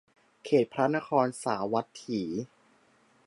[0.45, 2.21] เขตพระนครสาวัตถี